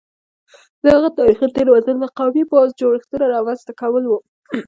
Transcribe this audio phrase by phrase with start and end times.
[0.83, 4.19] د هغه تاریخي تېروتنه د قومي پوځي جوړښتونو رامنځته کول وو